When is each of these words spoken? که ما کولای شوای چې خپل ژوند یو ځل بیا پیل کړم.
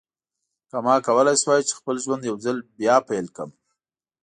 که 0.69 0.77
ما 0.85 0.95
کولای 1.05 1.37
شوای 1.41 1.61
چې 1.67 1.73
خپل 1.79 1.95
ژوند 2.03 2.23
یو 2.29 2.35
ځل 2.45 2.57
بیا 2.79 2.95
پیل 3.07 3.25
کړم. 3.35 3.51